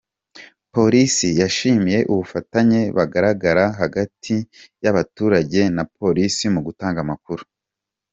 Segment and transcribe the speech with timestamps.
[0.75, 4.35] Polisi yashimiye ubufatanye bugaragara hagati
[4.83, 7.43] y’abaturage na Polisi mu kugutanga amakuru.